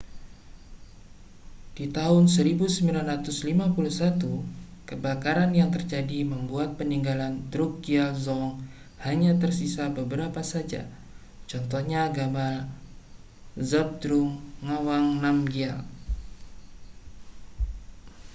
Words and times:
di 1.77 1.85
tahun 1.97 2.25
1951 2.35 3.21
kebakaran 4.89 5.51
yang 5.59 5.69
terjadi 5.75 6.19
membuat 6.33 6.69
peninggalan 6.79 7.33
drukgyal 7.53 8.09
dzong 8.19 8.49
hanya 9.05 9.31
tersisa 9.41 9.85
beberapa 9.97 10.41
saja 10.51 10.81
contohnya 11.51 12.01
gambar 12.17 12.57
zhabdrung 13.69 14.29
ngawang 14.65 15.07
namgyal 15.23 15.77